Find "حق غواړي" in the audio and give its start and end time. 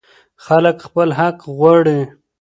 1.19-1.99